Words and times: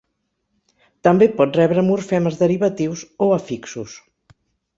També 1.07 1.27
pot 1.41 1.59
rebre 1.59 1.83
morfemes 1.89 2.41
derivatius 2.41 3.05
o 3.27 3.29
afixos. 3.37 3.95